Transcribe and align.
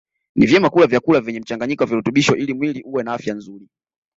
Ni 0.35 0.45
vyema 0.45 0.69
kula 0.69 0.87
vyakula 0.87 1.21
vyenye 1.21 1.39
mchanganyiko 1.39 1.83
wa 1.83 1.89
virutubisho 1.89 2.35
ili 2.35 2.53
mwili 2.53 2.83
uwe 2.83 3.03
na 3.03 3.13
afya 3.13 3.33
nzuri 3.35 3.67